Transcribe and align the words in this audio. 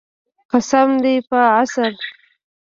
قسم 0.51 0.89
دی 1.03 1.15
په 1.29 1.39
عصر. 1.59 1.91